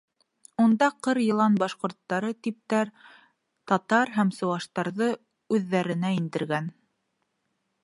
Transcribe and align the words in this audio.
Унда 0.61 0.85
ҡыр-йылан 1.07 1.57
башҡорттары 1.63 2.31
типтәр, 2.47 2.91
татар 3.73 4.13
һәм 4.17 4.33
сыуаштарҙы 4.39 5.13
үҙҙәренә 5.59 6.15
индергән. 6.19 6.75